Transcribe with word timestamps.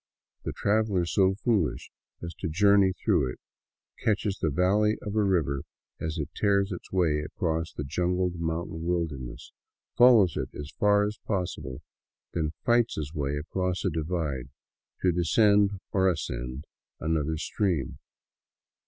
The 0.45 0.51
traveler 0.51 1.05
so 1.05 1.35
foolish 1.35 1.91
as 2.23 2.33
to 2.39 2.49
journey 2.49 2.91
through 2.91 3.31
it 3.31 3.39
catches 4.03 4.39
the 4.39 4.49
valley 4.49 4.97
of 4.99 5.15
a 5.15 5.21
river 5.23 5.61
as 5.99 6.17
it 6.17 6.29
tears 6.35 6.71
its 6.71 6.91
way 6.91 7.19
across 7.19 7.71
the 7.71 7.83
jungled 7.83 8.39
mountain 8.39 8.83
wilderness, 8.83 9.53
follows 9.95 10.37
it 10.37 10.49
as 10.55 10.73
far 10.79 11.05
as 11.05 11.19
possible, 11.27 11.83
then 12.33 12.49
fights 12.65 12.95
his 12.95 13.13
way 13.13 13.35
across 13.37 13.85
a 13.85 13.91
divide, 13.91 14.49
to 15.03 15.11
descend 15.11 15.79
or 15.91 16.09
ascend 16.09 16.65
another 16.99 17.37
stream. 17.37 17.99